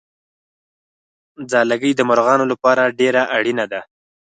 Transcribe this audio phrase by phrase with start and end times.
[1.51, 3.81] ځالګۍ د مرغانو لپاره ډېره اړینه ده.